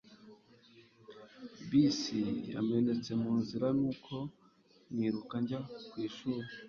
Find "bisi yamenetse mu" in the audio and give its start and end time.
1.69-3.31